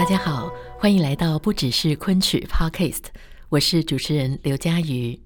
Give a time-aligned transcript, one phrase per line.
[0.00, 3.02] 大家好，欢迎来到不只是昆曲 Podcast，
[3.50, 5.20] 我是主持人刘佳瑜。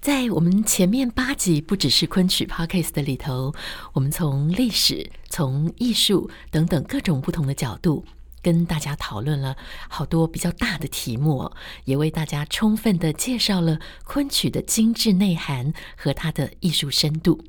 [0.00, 3.54] 在我们前面八集不只是昆曲 Podcast 的里头，
[3.92, 8.06] 我们从历史、从艺术等等各种不同的角度，
[8.40, 9.54] 跟大家讨论了
[9.90, 11.52] 好多比较大的题目，
[11.84, 17.44] 也为大家充分的介绍了昆曲的精致内涵和它的艺术深度。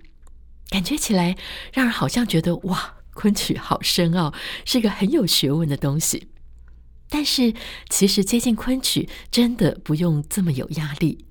[0.69, 1.37] 感觉起来，
[1.71, 2.95] 让人好像觉得哇！
[3.19, 6.29] 昆曲好深奥，是一个很有学问的东西。
[7.09, 7.53] 但是，
[7.89, 11.25] 其实接近昆曲真的不用这么有压力。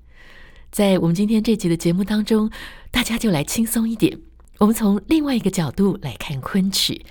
[0.69, 2.51] 在我们今天这集的节目当中，
[2.91, 4.19] 大家就来轻松一点。
[4.59, 7.03] 我们从另外一个角度来看昆曲，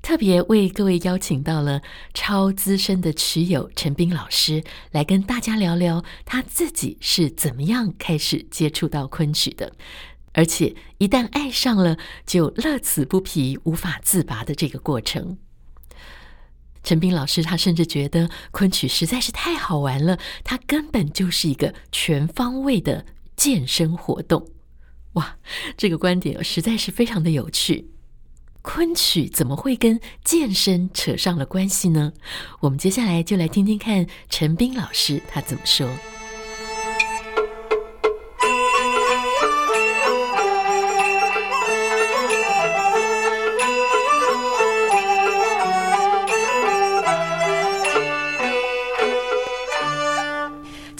[0.00, 1.82] 特别为各位邀请到了
[2.14, 9.72] 超资深的曲友陈斌老师，来跟大家聊聊他自己是怎么样开始接触到昆曲的。
[10.32, 15.38] 而且一旦爱上了，就乐此不疲、无法自拔的这个过程。
[16.82, 23.04] 陈斌老师他甚至觉得昆曲实在是太好玩了，它根本就是一个全方位的
[23.36, 24.48] 健身活动。
[25.14, 25.36] 哇，
[25.76, 27.90] 这个观点实在是非常的有趣。
[28.62, 32.12] 昆曲怎么会跟健身扯上了关系呢？
[32.60, 35.88] 我们接下来就来听听看陈斌老师他怎么说。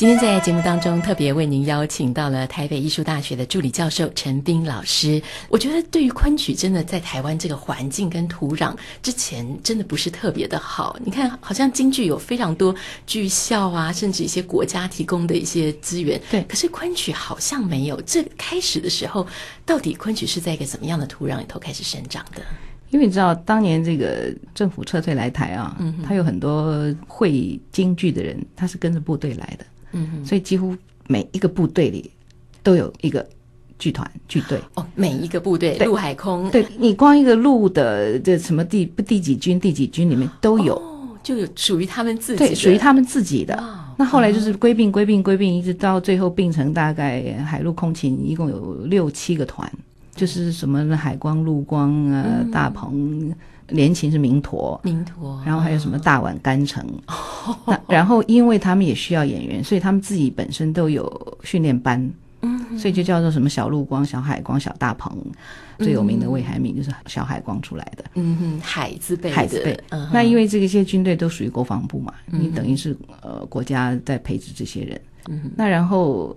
[0.00, 5.22] 今天在节目当中特别为您邀请到了台北艺术大学的助理教授陈斌老师。
[5.50, 10.96] 我觉得对于昆曲，真的在台湾这个环境跟土壤之前，真的不是特别的好。
[11.04, 12.74] 你看，好像京剧有非常多
[13.06, 16.18] 剧校啊，甚至一些国家提供的一些资源。
[16.30, 18.00] 对，可是昆曲好像没有。
[18.00, 19.26] 这开始的时候，
[19.66, 22.40] 到底昆曲是在一个怎么样的土壤里头开始生长的？
[22.88, 29.66] 因为你知道，当年这个政府撤退来台啊，嗯，他有很多会京剧的人，他是跟着部队来的。
[29.92, 30.76] 嗯，所以几乎
[31.08, 32.10] 每一个部队里
[32.62, 33.26] 都有一个
[33.78, 34.58] 剧团剧队。
[34.74, 43.62] 哦，每一个部队陆海空，对，你光一个陆的这什么第第几军第几军里面都有，哦，就有属于他们自己的，对，属于他们自己的。
[43.96, 49.70] 那后来就是归并归并归并，一直到最后并成大概海陆空勤一共有六七个团，
[50.14, 53.32] 就是什么海光陆光啊，嗯、大鹏。
[53.70, 56.86] 连勤是明陀，明陀，然后还有什么大碗干城，
[57.88, 62.10] 然后因为他们也需要演员，所以他们自己本身都有训练班，
[62.42, 65.16] 嗯，所以就叫做什么小陆光、小海光、小大鹏，
[65.78, 69.78] 最有名的魏海敏就是小海光出来的，嗯哼，海字辈，海字辈。
[69.90, 76.34] 嗯、那因为这些军队都属于国防部嘛，嗯、你等于是呃国家在培植这些人，嗯哼，那然后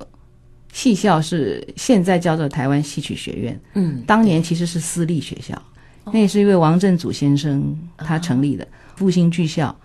[0.71, 5.61] 戏校是现在叫做台湾戏曲学院，嗯，当年其实是私立学校。
[6.05, 9.75] 那也是一位王振祖先生他成立的复兴剧校。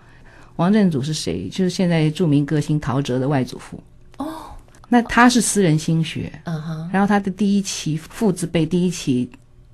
[0.57, 1.47] 王振祖是谁？
[1.49, 3.81] 就是现在著名歌星陶喆的外祖父。
[4.17, 4.27] 哦，
[4.89, 6.31] 那他是私人心学。
[6.43, 6.89] 嗯哼。
[6.91, 9.29] 然后他的第一期父字辈，第一期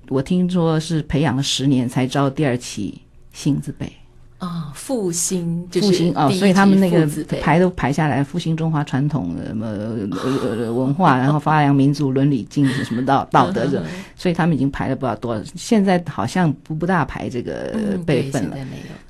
[0.08, 3.02] 我听说是培养了十年才招第二期
[3.32, 3.92] 新字辈。
[4.38, 7.08] 啊，复兴复兴哦，所以他们那个
[7.40, 13.82] 排都排下来，复兴中华传统的什么呃文化， 然后发扬民族伦理精神什么道道德的，
[14.14, 18.56] 所以他们已经排了不知道多少，现在好像不不大排这个辈分了。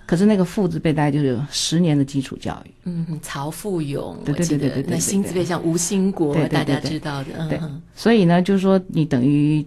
[0.07, 2.71] 可是那个父字辈大概就是十年的基础教育。
[2.85, 7.49] 嗯，曹富勇，对对对对对，那新字辈像吴兴国，大家知道的。
[7.49, 7.61] 对，
[7.97, 9.67] 所以呢，就是说你等于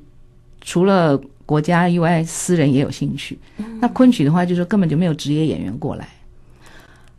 [0.62, 1.20] 除了。
[1.50, 3.36] 国家以外，私人也有兴趣。
[3.82, 6.08] 那昆曲的话，就是根本就没有职业演员过来。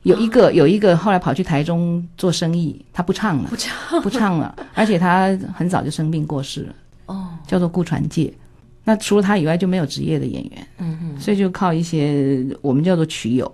[0.04, 4.54] 有一个，有一个后来跑去台中做生意，他不唱了，不唱， 不唱了。
[4.72, 6.74] 而且他很早就生病过世了。
[7.06, 8.32] 哦，叫做顾传介。
[8.84, 10.66] 那除了他以外，就没有职业的演员。
[10.78, 13.52] 嗯嗯，所以就靠一些我们叫做曲友。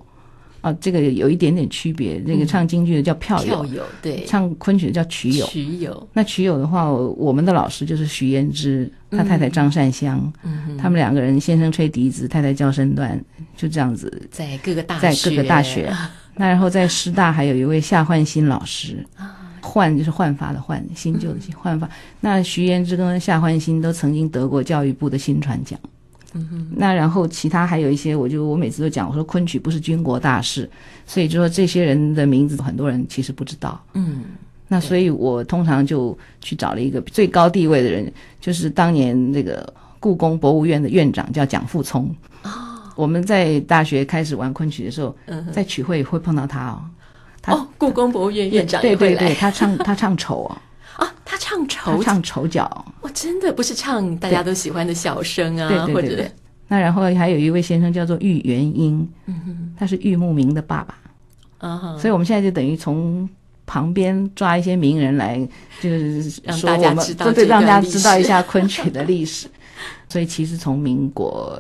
[0.67, 2.21] 啊，这个有一点点区别。
[2.27, 5.47] 那个唱京剧的叫票友，票友对；唱昆曲的叫曲友。
[5.47, 6.09] 曲友。
[6.13, 10.21] 那曲友的话，我们的老师就是徐延之，他太太张善香。
[10.43, 13.17] 嗯，他们两个人，先生吹笛子，太太教身段，
[13.57, 14.29] 就这样子。
[14.29, 15.95] 在各个大学，在各个大学。
[16.35, 19.07] 那然后在师大还有一位夏焕新老师，
[19.63, 21.89] 焕就是焕发的焕，新旧的新焕发。
[22.21, 25.79] 那徐延之跟夏焕新都曾经得过教育部的新传奖。
[26.71, 30.69] 那然后其他还有一些，我就我每次都讲，我说昆曲不是军国大事，
[31.07, 33.81] 所以就说这些人的名字很多人其实不知道。
[33.95, 34.25] 嗯。
[34.69, 42.13] 那所以我通常就去找了一个最高地位的人，就是当年那个故宫博物院的院长，叫蒋复聪。
[42.43, 42.51] 哦。
[42.97, 45.15] 我们在大学开始玩昆曲的时候，
[45.53, 46.83] 在曲会会碰到他哦。
[47.41, 50.59] 他哦，故宫博物院院长对对对，他唱他唱丑哦。
[51.69, 52.85] 唱丑，唱丑角。
[53.03, 56.31] 哇，真的不是唱大家都喜欢的小生啊，对对对对，或者
[56.69, 60.99] 那然后还有一位先生叫做玉元英，嗯，他是玉慕明的爸爸。
[61.99, 63.29] 所以我们现在就等于从
[63.65, 65.39] 旁边抓一些名人来，
[65.81, 69.49] 就是说我们对对，让大家知道一下昆曲的历史。
[70.09, 71.59] 所以其实从民国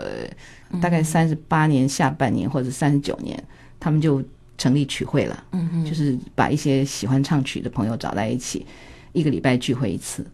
[0.81, 3.43] 大概三十八年下半年或者三十九年，
[3.81, 4.23] 他们就
[4.59, 5.45] 成立曲会了。
[5.53, 8.65] 嗯哼，就是把一些喜欢唱曲的朋友找在一起。
[9.17, 10.25] 一个礼拜聚会一次，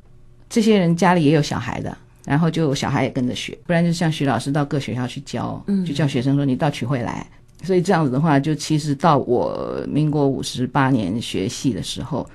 [0.51, 7.25] 这些人家里也有小孩的，然后就小孩也跟着学，不然就像徐老师到各学校去教，就叫学生说你到曲会来。
[7.63, 12.29] 所以这样子的话，就其实到我民国五十八年学戏的时候，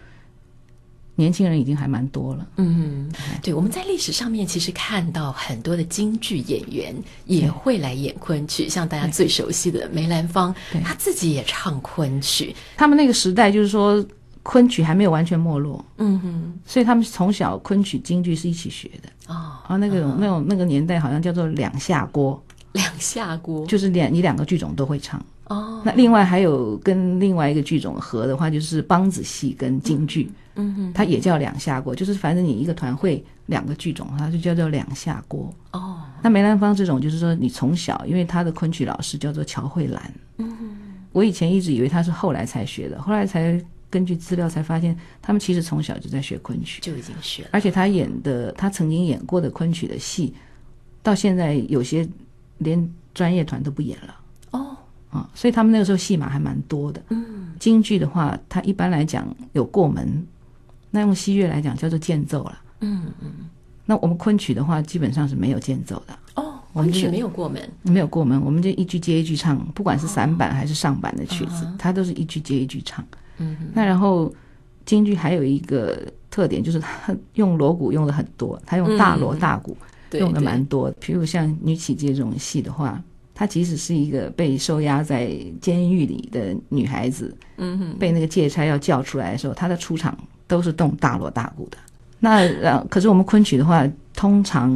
[1.15, 2.47] 年轻人已经还蛮多了。
[2.55, 3.11] 嗯，
[3.43, 6.95] 对，我们在历史上面其实看到很多的京剧演员
[7.25, 12.55] 也会来演昆曲，像大家最熟悉的梅兰芳，他自己也唱昆曲。
[12.77, 14.01] 他们那个时代就是说。
[14.47, 19.09] 昆曲还没有完全没落，嗯哼，所以他们从小昆曲、京剧是一起学的。
[19.27, 19.59] 哦。
[19.67, 22.41] 啊，那个、嗯、那种那个年代好像叫做两下锅，
[22.71, 23.65] 两下锅。
[23.65, 25.21] 就是两你两个剧种都会唱。
[25.49, 25.81] 哦。
[25.83, 35.53] 那另外还有跟另外一个剧种合的话，就是梆子戏跟京剧，嗯哼，它也叫两下锅，就是反正你一个团会两个剧种，它就叫做两下锅。
[35.73, 35.97] 哦。
[36.21, 40.69] 那梅兰芳这种就是说你从小，因为他的昆曲老师叫做乔慧兰，嗯哼，
[41.11, 43.61] 我以前一直以为他是后来才学的，后来才。
[43.89, 47.49] 根据资料才发现，他们其实从小就在学昆曲，就已经学了。
[47.53, 50.33] 而且他演的，他曾经演过的昆曲的戏，
[51.01, 52.07] 到现在有些
[52.57, 54.15] 连专业团都不演了。
[54.51, 54.75] 哦，
[55.09, 57.01] 啊，所以他们那个时候戏码还蛮多的。
[57.09, 60.27] 嗯，京剧的话，它一般来讲有过门，
[60.91, 62.61] 那用西乐来讲叫做间奏了。
[62.81, 63.31] 嗯嗯。
[63.85, 66.19] 那我们昆曲的话，基本上是没有间奏的。
[66.35, 73.01] 哦，昆曲没有过门，没有过门，我们就一句接一句唱，不管是散板还是上板的曲子，哦，它都是一句接一句唱。
[73.37, 74.33] 嗯，那然后
[74.85, 75.97] 京剧还有一个
[76.29, 79.75] 特点，就是它 用锣鼓用的很多，它用大锣大鼓
[80.13, 80.95] 用的蛮多的。
[81.01, 83.01] 譬如像女起解这种戏的话，
[83.33, 85.31] 她即使是一个被收押在
[85.61, 90.17] 监狱里的女孩子，嗯哼，被那个借差要叫出来的时候，她的出场
[90.47, 91.77] 都是动大锣大鼓的。
[92.19, 94.71] 那呃，可是我们昆曲的话，通常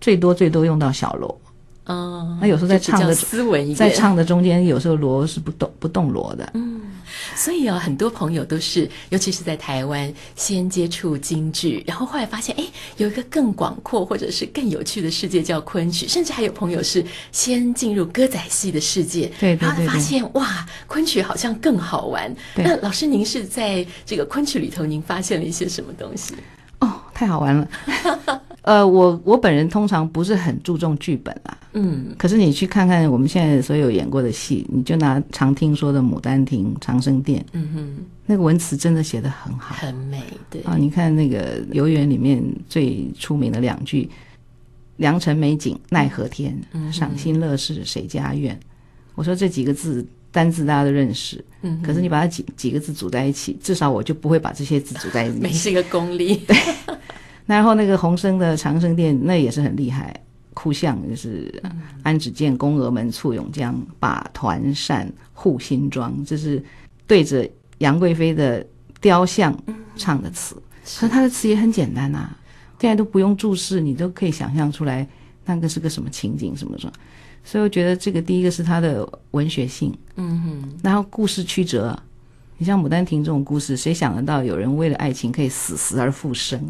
[0.00, 1.40] 最多最多用到小锣。
[1.88, 6.48] 嗯，那有时候在唱的斯文一点，在唱的中间，有时候锣是不动不动锣的。
[6.52, 6.82] 嗯，
[7.34, 12.64] 所以啊，很多朋友都是，尤其是在台湾，先接触京剧，然后后来发现，哎，
[12.98, 17.02] 有一个更广阔或者是更有趣的世界叫昆曲，甚至还有朋友是
[17.32, 22.30] 先进入歌仔戏的世界，对，对，对，对，然后发现哇，昆曲好像更好玩。
[22.54, 26.34] 对，那老师，您是在这个昆曲里头，您发现了一些什么东西？
[26.80, 27.68] 哦，太好玩了。
[28.68, 44.06] 呃，我我本人通常不是很注重剧本啊，嗯，可是你去看看我们现在所有演过的戏，你就拿常听说的《牡丹亭》《长生殿》，嗯哼，那个文词真的写得很好，很美，对啊，你看那个《游园》里面最出名的两句
[44.98, 48.60] “良辰美景奈何天，嗯、赏心乐事谁家院”，
[49.16, 56.54] 我说这几个字单字大家都认识，嗯，可是你把它几几个字组在一起，至少我就不会把这些字组在一起， 没是一个功力，对。
[57.48, 60.14] 然后那个洪生的长生殿，那也是很厉害，
[60.52, 61.50] 哭相就是
[62.02, 66.62] 安子建宫娥们簇拥将，把团扇护心妆，这是
[67.06, 68.64] 对着杨贵妃的
[69.00, 69.56] 雕像
[69.96, 70.54] 唱的词。
[70.84, 72.36] 可是他的词也很简单呐、啊，
[72.78, 75.08] 现在都不用注释，你都可以想象出来
[75.46, 76.92] 那个是个什么情景什么什么。
[77.42, 81.98] 所以我觉得这个第一个是他的文学性，嗯哼，然后故事曲折。
[82.58, 86.60] 你像《牡丹亭》这种故事，谁想得到有人为了爱情可以死死而复生？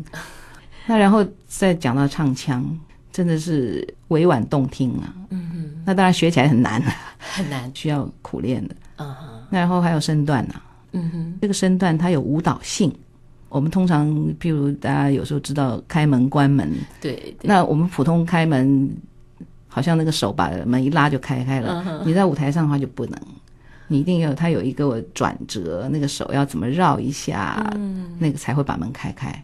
[0.89, 2.65] 那然后再讲到唱腔，
[3.13, 5.15] 真的是委婉动听啊。
[5.29, 8.75] 嗯哼，那当然学起来很难啊，很难，需要苦练的。
[8.97, 10.63] 嗯哼，那然后还有身段呢、啊。
[10.93, 12.91] 嗯哼，这个身段它有舞蹈性。
[13.51, 14.09] 我们通常，
[14.41, 18.91] 譬如大家有时候知道开门关门，对，对，那我们普通开门，
[19.69, 21.85] 好像那个手把门一拉就开开了。
[21.87, 23.19] 嗯、你在舞台上的话就不能，
[23.87, 29.43] 你一定要它有一个转折，那个手要怎么绕一下，嗯、那个才会把门开开。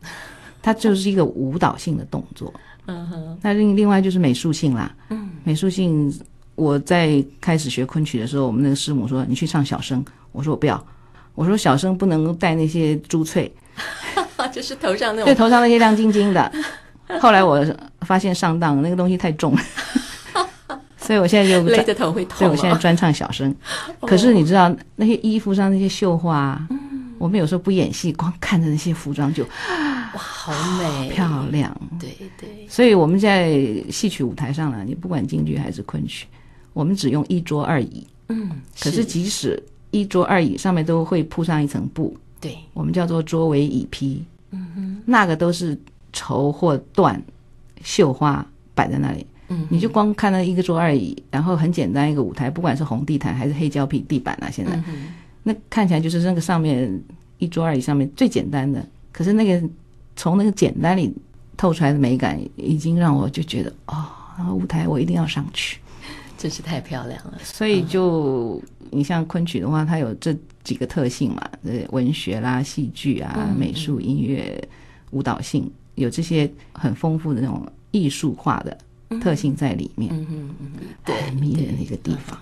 [0.64, 2.50] 它就是一个舞蹈性的动作，
[2.86, 3.38] 嗯哼。
[3.42, 6.10] 那另另外就是美术性啦，嗯，美术性。
[6.56, 10.86] 我在开始学昆曲的时候，我们那个师母说：“你去唱小生。”我说：“我不要。”
[11.34, 13.52] 我说：“小生不能戴那些珠翠，
[14.52, 16.52] 就是头上那种，对，头上那些亮晶晶的。”
[17.20, 17.66] 后来我
[18.02, 19.62] 发现上当，那个东西太重了。
[20.96, 23.52] 所以我现在就勒着头会痛，所以我现在专唱小生。
[24.02, 26.64] 可是你知道那些衣服上那些绣花，
[27.18, 29.48] 我们有时候不演戏，光看着那些服装就哇，
[30.44, 31.74] 好美，漂亮。
[31.98, 33.58] 对对，所以我们在
[33.90, 36.26] 戏曲舞台上呢，你不管京剧还是昆曲，
[36.74, 38.06] 我们只用一桌二椅。
[38.28, 44.22] 嗯，可是即使一桌二椅上面都会铺上一层布，对，我们叫做桌围椅披。
[44.50, 45.78] 嗯哼，那个都是
[46.12, 47.18] 绸或缎
[47.82, 49.26] 绣花摆在那里。
[49.48, 55.08] 嗯，你就光看到一个桌二椅，然后很简单一个舞台，不管是红地毯还是黑胶皮地板啊，现在，嗯、
[55.42, 57.02] 那看起来就是那个上面
[57.38, 59.68] 一桌二椅上面最简单的，可是那个
[60.16, 61.14] 从那个简单里
[61.56, 65.78] 透出来的美感，已经让我就觉得哦，舞台我一定要上去，
[66.36, 67.38] 真是太漂亮了。
[67.42, 74.62] 所以就、嗯、你像昆曲的话，它有这几个特性嘛，呃，文学啦、戏剧啊、嗯、美术、音乐、
[75.10, 78.76] 舞蹈性，有这些很丰富的那种艺术化的。
[79.20, 80.70] 特性在里面，嗯嗯嗯，
[81.04, 82.38] 对，迷人的一个地方。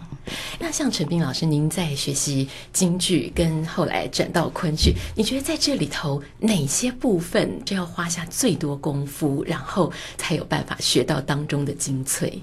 [0.60, 12.40] 那像陈斌老师，您在学习京剧，跟后来转到昆曲，你觉得在这里头哪些部分就要花下最多功夫，然后才有办法学到当中的精粹？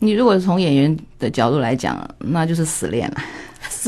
[0.00, 3.22] 你如果从演员的角度来讲，那就是死练了，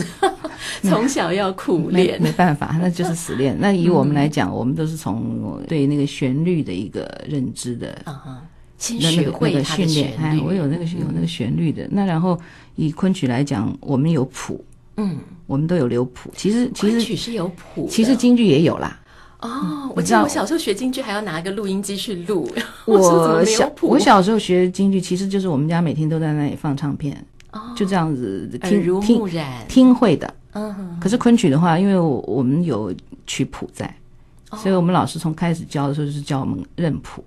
[0.83, 3.55] 从小要苦练，没办法，那就是死练。
[3.59, 8.43] 那以我们来讲，我们都是从对那个旋律的一个认知的，啊
[8.79, 11.85] 先学会它的训练，哎，我有那个有那个旋律的。
[11.85, 12.39] 嗯、那然后
[12.75, 14.63] 以昆曲来讲，我们有谱，
[14.97, 16.31] 嗯，我们都有留谱。
[16.37, 19.01] 其实其实昆曲是有谱，其实京剧也有啦。
[19.41, 22.51] 哦，我记得我小时候学京剧还要拿个录音机去录。
[22.87, 27.17] 我小我小时候学京剧，其实就是我们家每天都在那里放唱片，
[27.53, 30.35] 哦、就这样子听耳濡目染听，听会的。
[30.53, 30.99] 嗯哼。
[31.01, 32.93] 可是昆曲的话，因为我们有
[33.27, 33.87] 曲谱在，
[34.51, 37.23] 哦、所以我们老师从开始教的时候就是教我们认谱。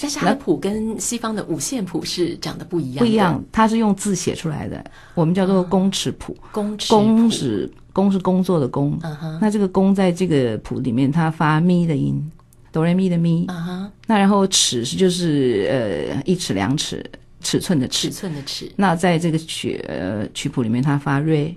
[0.00, 3.42] 但是它的谱跟西方的五线谱是长得不一样，不一样。
[3.52, 6.36] 它是用字写出来的，我们叫做工尺谱。
[6.50, 8.98] 工尺工是工是工作的工。
[9.02, 9.38] 嗯哼。
[9.40, 12.30] 那这个工在这个谱里面，它发咪的音，
[12.72, 13.44] 哆来咪的咪。
[13.48, 13.92] 嗯哼。
[14.06, 17.04] 那然后尺是就是呃一尺两尺
[17.40, 18.08] 尺寸的尺。
[18.08, 18.72] 尺寸的尺。
[18.76, 21.56] 那在这个曲呃曲谱里面，它发瑞。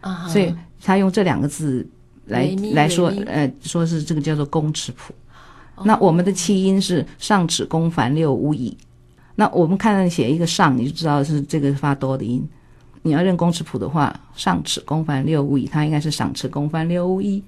[0.00, 0.28] 啊。
[0.28, 1.86] 所以他用这两个字
[2.26, 5.12] 来来说，呃，说是这个叫做公尺谱。
[5.84, 8.76] 那我们的气音是上齿弓凡六乌乙，
[9.34, 12.46] 那我们看到写一个上，你就知道是这个发哆的音。
[13.02, 17.42] 你要认公尺谱的话，上齿弓凡六乌乙，它应该是上齿弓凡六乌一，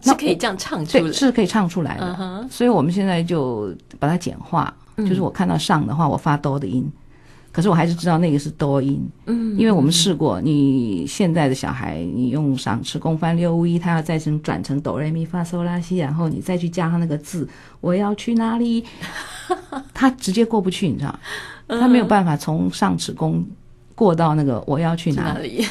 [0.00, 2.14] 是可以这样唱出来，对，是可以唱出来的。
[2.14, 2.48] Uh huh.
[2.50, 6.90] 所以我们现在就把它简化，就是我看到上的话，我发哆的音。
[7.52, 17.46] 可是我还是知道那个是多音，嗯，因为我们试过，你现在的小孩，你用上齿弓翻六五一，他要再成转成哆来咪发嗦拉西，然后你再去加上那个字，
[17.82, 18.82] 我要去哪里，
[19.92, 21.18] 他直接过不去，你知道，
[21.68, 23.44] 他没有办法从上齿弓
[23.94, 25.66] 过到那个我要去哪里。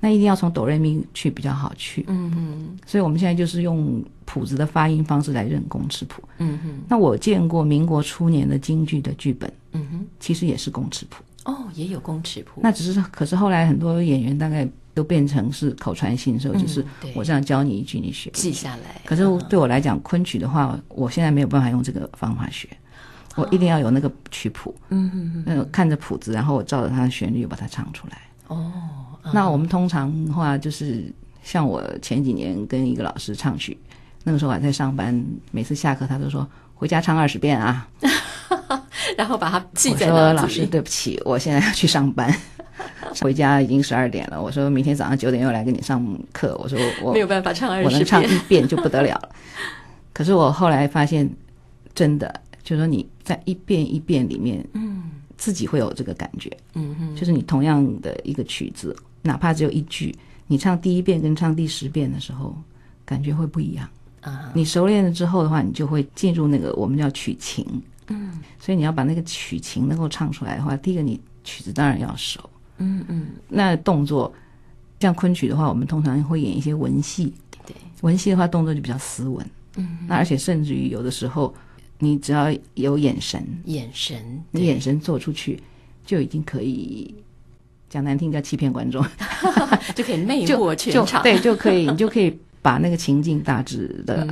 [0.00, 6.80] 那一定要从哆瑞咪去比较好去，嗯嗯，所以我们现在就是用谱子的发音方式来认工尺谱，嗯哼。
[6.88, 12.60] 那我见过民国初年的京剧的剧本，嗯哼，其实也是工尺谱，哦，也有工尺谱。
[12.62, 16.84] 那只是，可是后来很多演员大概都变成是口传心授，就是
[17.14, 19.00] 我这样教你一句，你学记下来。
[19.04, 22.68] 可是对我来讲，昆曲的话，我现在没有办法用这个方法学，
[23.34, 28.70] 我一定要有那个曲谱，嗯哼，那看着谱子，然后我照着它的旋律把它唱出来，哦。
[29.32, 33.76] 那我们通常的话，就是像我前几年跟一个老师唱曲，
[34.24, 37.88] 那个时候我还在上班，每次下课他都说回家唱二十遍啊，
[39.16, 40.10] 然后把它记在。
[40.10, 42.32] 我说老师对不起，我现在要去上班，
[43.22, 44.40] 回家已经十二点了。
[44.40, 46.56] 我说明天早上九点又来给你上课。
[46.62, 49.28] 我说我没有办法唱二十遍，我能唱一遍就不得了了。
[50.12, 51.28] 可是我后来发现，
[51.94, 58.94] 真的就是说你在一遍一遍里面，嗯，自己会有这个感觉，嗯哼，就是你同样的一个曲子。
[59.26, 60.16] 哪怕只有一句，
[60.46, 62.56] 你唱第一遍跟唱第十遍的时候，
[63.04, 63.88] 感觉会不一样
[64.20, 64.50] 啊。
[64.54, 67.66] 你熟练了之后的话，你就会进入那个我们叫曲情。
[68.08, 72.38] 嗯，所以你要把那个曲情能够唱出来的话，第一个你曲子当然要熟。
[72.78, 73.28] 嗯嗯。
[73.48, 74.32] 那动作，
[75.00, 77.34] 像昆曲的话，我们通常会演一些文戏。
[77.66, 77.74] 对。
[78.02, 79.44] 文戏的话，动作就比较斯文。
[79.76, 79.98] 嗯。
[80.06, 81.52] 那而且甚至于有的时候，
[81.98, 85.60] 你只要有眼神，眼神，你眼神做出去，
[86.04, 87.12] 就已经可以。
[87.88, 89.04] 讲难听叫欺骗观众，
[89.94, 91.22] 就可以魅惑 全场。
[91.22, 94.26] 对，就可以你就可以把那个情境大致的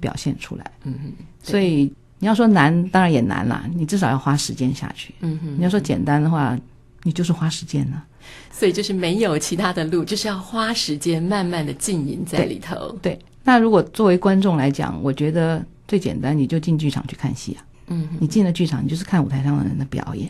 [0.00, 0.70] 表现出来。
[0.84, 3.64] 嗯哼，所以你要说难，当然也难啦。
[3.74, 5.14] 你至少要花时间下去。
[5.20, 6.58] 嗯哼，你要说简单的话，
[7.04, 8.04] 你就是花时间了。
[8.50, 12.90] 所以就是没有其他的路，就是要花时间慢慢的浸淫在里头。
[13.00, 13.16] 对。
[13.44, 17.62] 那如果作为观众来讲，我觉得最简单，你就进剧场去看戏啊。
[17.86, 20.28] 嗯哼，你进了剧场，你就是看舞台上的人的表演。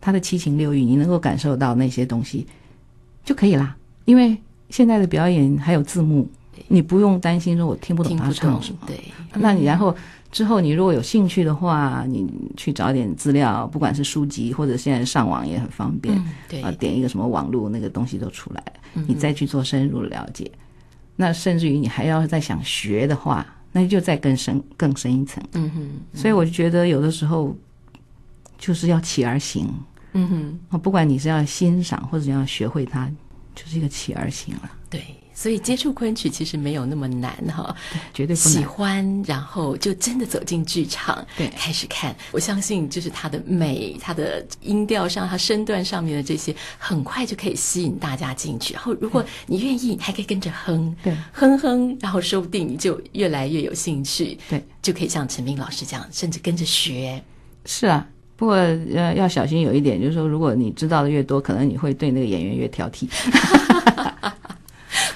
[0.00, 2.46] 他的七情六欲，你能够感受到那些东西
[3.24, 3.76] 就可以啦。
[4.04, 4.36] 因为
[4.70, 6.28] 现在的表演还有字幕，
[6.68, 8.78] 你不用担心说我听不懂他唱什么。
[8.86, 9.00] 对，
[9.34, 9.94] 那你然后
[10.30, 12.26] 之后你如果有兴趣的话，你
[12.56, 18.62] 去找点资料，不管是书籍或者现在上网也很方便，嗯、对啊，点一个什么网络那个东西都出来，
[19.06, 20.50] 你再去做深入的了解。
[20.54, 20.58] 嗯、
[21.16, 25.42] 那甚至于你还要再想学的话，那就再更深更深一层。
[25.52, 27.56] 嗯哼，所以我就觉得有的时候
[28.58, 29.68] 就是要起而行。
[30.12, 33.10] 嗯哼，不管你是要欣赏或者要学会它，
[33.54, 34.70] 就是一个起而行了。
[34.88, 35.02] 对。
[35.38, 37.76] 所以接触昆曲其实没有那么难哈，
[38.14, 38.52] 绝对不难。
[38.54, 42.16] 喜欢，然后就真的走进剧场，对，开始看。
[42.32, 48.72] 我相信就是它的美，它的音调上，它身段上面的这些，很快就可以吸引大家进去。
[48.72, 57.22] 然后如果你愿意，还可以跟着哼，对，哼哼，然后说不定你就越来越有兴趣，对，就可以像陈明老师这样，甚至跟着学。
[57.66, 63.08] 是啊，不过呃要小心有一点，就是说如果你知道的越多，可能你会对那个演员越挑剔。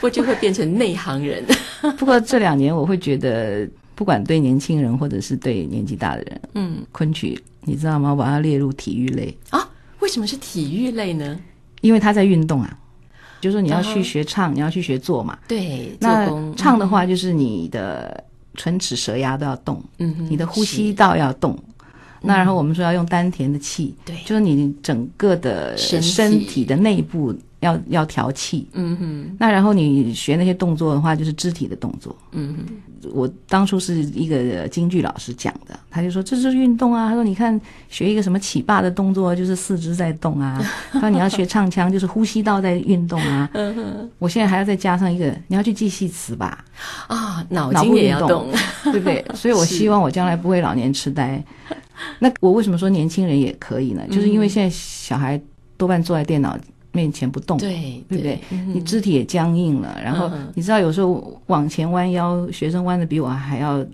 [0.01, 1.45] 我就会变成内行人。
[1.99, 8.11] 不过这两年，我会觉得，不管对年轻人或者是对年纪大的人，嗯，昆曲你知道吗？
[8.11, 9.69] 我把它列入体育类啊？
[9.99, 11.39] 为什么是体育类呢？
[11.83, 12.79] 因为他在运动啊，
[13.43, 15.39] 就是说你要去学唱，哦、你要去学做嘛。
[15.47, 18.25] 对，那做工唱的话，就是你的
[18.55, 21.59] 唇齿舌牙都要动，嗯，你的呼吸道要动。
[22.23, 27.35] 那然后我们说要用丹田的气，对，就是你整个的身体的内部。
[27.61, 29.37] 要要调气，嗯哼。
[29.39, 32.75] 那然后你学那些动作的话，就是肢体的动作，嗯哼。
[33.15, 37.09] 我当初是一个京剧老师讲的，他就说这是运动啊。
[37.09, 40.63] 他说你看学一个什么起霸的动作，就是四肢在动啊。
[40.93, 43.49] 他说你要学唱腔，就是呼吸道在运动啊。
[43.55, 44.11] 嗯哼。
[44.19, 46.63] 我现在还要再加上一个，你要去记戏词吧？
[47.07, 48.49] 啊，脑筋也要动，
[48.85, 49.25] 对不对？
[49.35, 51.43] 所以我 希望我将来不会老年痴呆。
[52.19, 54.03] 那我为什么说年轻人也可以呢？
[54.11, 55.41] 就是因为现在小孩
[55.79, 56.59] 多半坐在电脑
[56.93, 58.41] 面前不动，对对不对？
[58.51, 63.85] 嗯、你肢体也僵硬了，然后你知道有时候往前弯腰，学生弯的比我还要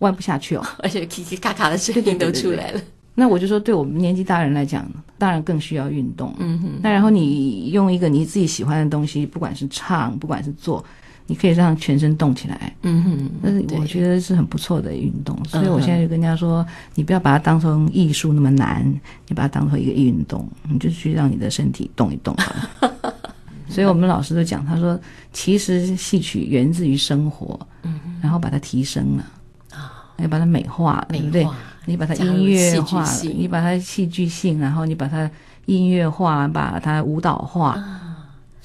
[0.00, 2.80] 弯不下去哦， 而且咔咔咔咔的声音都出来了。
[3.14, 6.34] 那我就说，对我们年纪大人来讲，当然更需要运动。
[6.38, 6.70] 嗯哼。
[6.82, 10.84] 那然后你用一个你自己喜欢的东西，不管是唱，不管是做。
[11.26, 18.84] 你可以让全身动起来，嗯哼，但是我觉得是很不错的运动，所以我现在就跟人家说，你不要把它当成艺术那么难，
[19.28, 22.70] 你把它当成一个运动，你就去让你的身体动一动吧。
[23.68, 24.98] 所以我们老师都讲，他说
[25.32, 29.24] 其实戏曲源自于生活，嗯，然后把它提升了
[29.72, 31.46] 啊，要把它美化，对不对？
[31.84, 35.28] 你把它音乐化，你把它戏剧性，然后你把它
[35.66, 37.74] 音乐化，把它舞蹈化。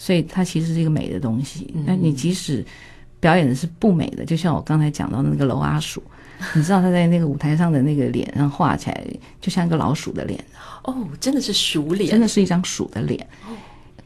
[0.02, 2.66] 所以它其实是一个美的东西，那你即使
[3.20, 6.02] 表演的是不美的，就像我刚才讲到的那个楼阿鼠，
[6.56, 9.06] 你知道他在那个舞台上的那个脸上画起来，
[9.40, 10.44] 就像一个老鼠的脸。
[10.86, 13.24] 哦，真的是鼠脸，真的是一张鼠的脸。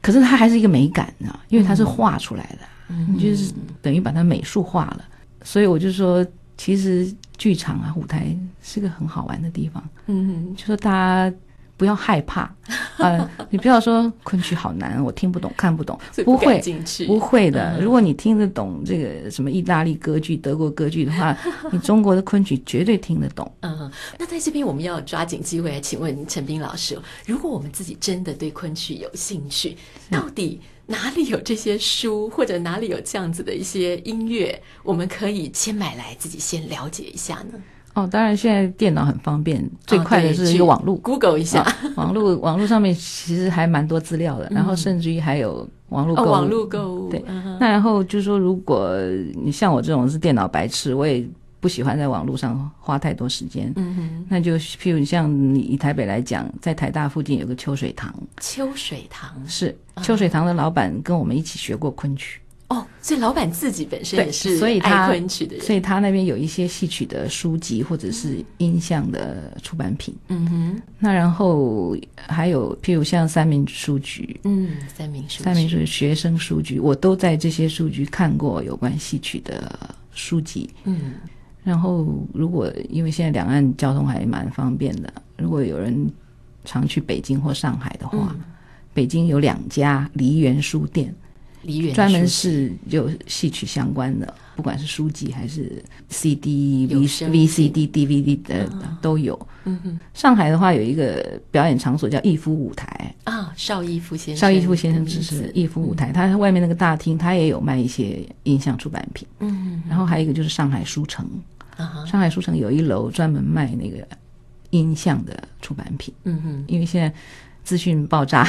[0.01, 5.05] 可是它还是一个美感啊，因为它是画出来的，你就是等于把它美术化了。
[5.43, 6.27] 所以我就说，
[6.57, 9.81] 其实剧场啊，舞台是个很好玩的地方。
[10.07, 11.33] 嗯，就说大家。
[11.77, 12.49] 不要害怕，
[12.97, 16.61] 呃，你不要说昆曲好难，我听不懂，看不懂，不会，
[17.05, 17.79] 不会的。
[17.81, 21.37] 如果你听得懂这个什么意大利歌剧、德国歌剧的话，
[21.71, 23.51] 你中国的昆曲绝对听得懂。
[23.61, 29.75] 嗯，那在这边我们要抓紧机会来请问陈斌老师，如果我们自己真的对昆曲有兴趣，
[30.09, 37.59] 到底哪里有这些书，或者哪里有这样子的一些音乐，我们可以先买来自己先了解一下呢？
[37.95, 47.23] 哦，当然，现在电脑很方便，最快的是一个网络，Google 一下，哦、网络网络上面其实还蛮多资料的，嗯、然后甚至于还有网络购物，哦、网络购物，对。
[47.25, 48.95] 嗯、那然后就是说，如果
[49.41, 51.25] 你像我这种是电脑白痴，我也
[51.61, 59.31] 不喜欢在网络上花太多时间，嗯哼，那就譬如像你以台北来讲，在台大附近有个秋水堂，秋水堂。
[59.47, 62.41] 是秋水堂的老板跟我们一起学过昆曲。
[62.67, 70.15] 哦，所以老板自己本身也是所以他爱昆曲的人，所以他那边有一些戏曲的书籍或者是音像的出版品。
[70.29, 79.79] 嗯哼，那然后还有譬如像三民书局，嗯，三民书局，三民书局学生书局，我都在这些书局看过有关戏曲的
[80.11, 80.67] 书籍。
[80.85, 81.13] 嗯，
[81.63, 86.11] 然后如果因为现在两岸交通还蛮方便的，如果有人
[86.63, 88.39] 常去北京或上海的话，嗯、
[88.91, 91.13] 北京有两家梨园书店。
[91.93, 98.69] 专门是有戏曲相关的，不管是书籍还是 CD、V、VCD、DVD 的
[99.01, 99.37] 都有。
[99.65, 109.27] 嗯哼，上海的话有一个表演场所叫逸夫舞台啊，邵逸夫先生，邵逸夫先生只是逸夫舞台，他外面那个大厅他也有卖一些音像出版品。
[109.39, 111.27] 嗯，然后还有一个就是上海书城，
[111.77, 114.07] 啊，上海书城有一楼专门卖那个
[114.69, 116.13] 音像的出版品。
[116.25, 117.11] 嗯哼，因为现在。
[117.65, 118.47] 资讯爆炸，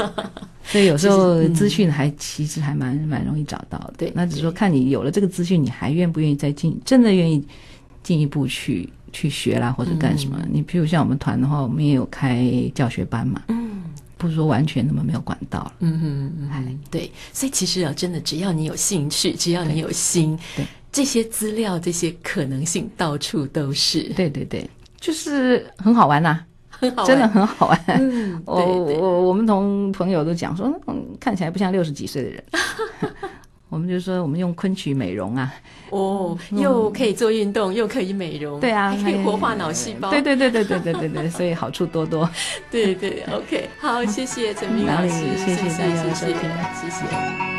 [0.64, 3.94] 所以有时候资讯还其实还蛮蛮容易找到的。
[3.98, 7.44] 对，那只是说看你有了这个资讯，你还愿不愿意再进，真的愿意
[8.02, 10.38] 进一步去去学啦，或者干什么？
[10.40, 13.42] 嗯、你譬如像我们团的话，我们也有开教学班嘛。
[13.48, 13.82] 嗯，
[14.16, 15.72] 不是说完全那么没有管道了。
[15.80, 17.10] 嗯哼嗯哼，对。
[17.32, 24.04] 所以其实啊，真的只要你有兴趣，只要你有心，对，对这些资料、这些可能性到处都是。
[24.14, 24.68] 对对对，
[25.00, 26.46] 就是很好玩呐、啊。
[27.06, 32.44] 真的很好玩，嗯、 我我我们同朋友都讲说，嗯，看起来不像六十几岁的人。
[33.68, 35.52] 我们就说，我们用昆曲美容啊，
[35.90, 42.30] 哦，又可以做运动，又可以美容，对啊，还可以活化脑细胞，对对对对对对对对，所以好处多多。
[42.70, 46.36] 对对，OK，好，谢谢陈明老师，谢谢大家的收听，
[46.80, 46.90] 谢谢。
[46.90, 47.55] 谢谢